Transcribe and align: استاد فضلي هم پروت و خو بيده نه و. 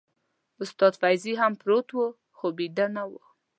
استاد 0.61 0.93
فضلي 1.01 1.33
هم 1.41 1.53
پروت 1.61 1.87
و 1.99 2.03
خو 2.37 2.47
بيده 2.57 2.85
نه 2.95 3.03
و. 3.09 3.11